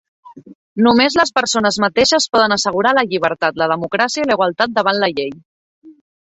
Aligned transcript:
Només 0.85 1.17
les 1.19 1.31
persones 1.35 1.77
mateixes 1.83 2.27
poden 2.37 2.55
assegurar 2.55 2.95
la 2.99 3.03
llibertat, 3.11 3.61
la 3.65 3.69
democràcia 3.75 4.25
i 4.27 4.31
la 4.31 4.39
igualtat 4.39 4.75
davant 4.81 5.01
la 5.05 5.13
llei. 5.13 5.31